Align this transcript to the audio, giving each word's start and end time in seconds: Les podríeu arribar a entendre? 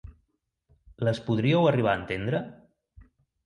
Les 1.09 1.21
podríeu 1.29 1.69
arribar 1.75 1.95
a 1.95 2.01
entendre? 2.03 2.43